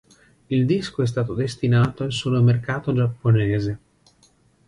Il 0.49 0.65
disco 0.65 1.03
è 1.03 1.05
stato 1.05 1.35
destinato 1.35 2.01
al 2.01 2.11
solo 2.11 2.41
mercato 2.41 2.91
giapponese. 2.91 3.79